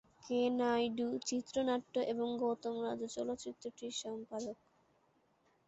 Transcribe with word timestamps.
কে 0.23 0.39
নাইডু 0.55 1.07
চিত্রনাট্য 1.27 1.95
এবং 2.13 2.27
গৌতম 2.41 2.75
রাজু 2.85 3.07
চলচ্চিত্রটির 3.15 3.93
সম্পাদক। 4.01 4.57